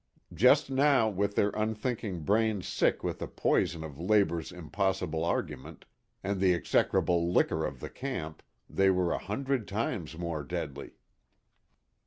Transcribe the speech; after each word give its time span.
Just 0.33 0.71
now, 0.71 1.07
with 1.09 1.35
their 1.35 1.51
unthinking 1.51 2.21
brains 2.23 2.67
sick 2.67 3.03
with 3.03 3.19
the 3.19 3.27
poison 3.27 3.83
of 3.83 3.99
labor's 3.99 4.51
impossible 4.51 5.23
argument, 5.23 5.85
and 6.23 6.39
the 6.41 6.55
execrable 6.55 7.31
liquor 7.31 7.63
of 7.67 7.81
the 7.81 7.89
camp, 7.91 8.41
they 8.67 8.89
were 8.89 9.11
a 9.13 9.19
hundred 9.19 9.67
times 9.67 10.17
more 10.17 10.41
deadly. 10.41 10.93